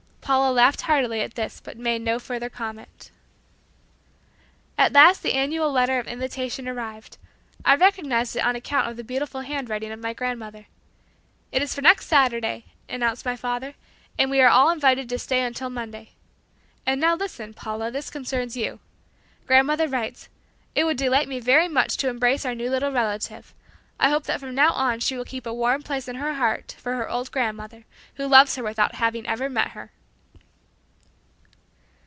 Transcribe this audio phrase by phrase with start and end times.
[0.21, 3.11] Paula laughed heartily at this but made no further comment.
[4.77, 7.17] At last the annual letter of invitation arrived.
[7.65, 10.67] I recognized it on account of the beautiful handwriting of my grandmother.
[11.51, 13.73] "It is for next Saturday," announced my father,
[14.17, 16.11] "and we are all invited to stay until Monday.
[16.85, 18.79] And now listen, Paula, this concerns you.
[19.45, 20.29] Grandmother writes,
[20.75, 23.53] 'It would delight me very much to embrace our new little relative.
[23.99, 26.73] I hope that from now on she will keep a warm place in her heart
[26.79, 27.83] for her old grandmother
[28.13, 29.91] who loves her without having ever met her.'"